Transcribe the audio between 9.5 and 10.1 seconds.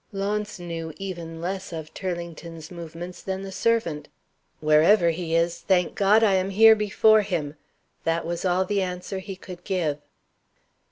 give.